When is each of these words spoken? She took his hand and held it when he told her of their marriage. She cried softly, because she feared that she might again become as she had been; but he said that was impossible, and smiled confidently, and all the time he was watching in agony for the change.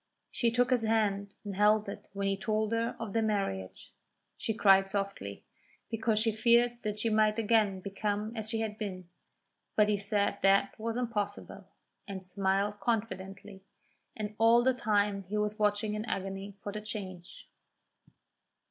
She 0.31 0.49
took 0.49 0.71
his 0.71 0.81
hand 0.83 1.35
and 1.45 1.55
held 1.55 1.87
it 1.87 2.07
when 2.13 2.25
he 2.25 2.35
told 2.35 2.71
her 2.71 2.95
of 2.99 3.13
their 3.13 3.21
marriage. 3.21 3.93
She 4.35 4.51
cried 4.51 4.89
softly, 4.89 5.43
because 5.91 6.17
she 6.17 6.31
feared 6.31 6.79
that 6.81 6.97
she 6.97 7.11
might 7.11 7.37
again 7.37 7.81
become 7.81 8.35
as 8.35 8.49
she 8.49 8.61
had 8.61 8.79
been; 8.79 9.07
but 9.75 9.89
he 9.89 9.99
said 9.99 10.39
that 10.41 10.73
was 10.79 10.97
impossible, 10.97 11.67
and 12.07 12.25
smiled 12.25 12.79
confidently, 12.79 13.61
and 14.17 14.33
all 14.39 14.63
the 14.63 14.73
time 14.73 15.21
he 15.25 15.37
was 15.37 15.59
watching 15.59 15.93
in 15.93 16.03
agony 16.05 16.55
for 16.63 16.71
the 16.71 16.81
change. 16.81 17.47